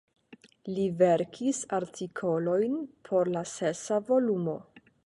[0.77, 4.63] Li verkis artikolojn por la sesa volumo.